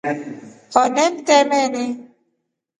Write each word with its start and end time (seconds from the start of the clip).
Hondee 0.73 1.09
mtremeni. 1.13 1.85